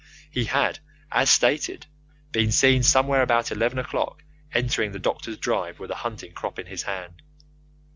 [0.31, 0.79] He had,
[1.11, 1.85] as stated,
[2.31, 6.65] been seen somewhere about eleven o'clock entering the doctor's drive with a hunting crop in
[6.65, 7.21] his hand.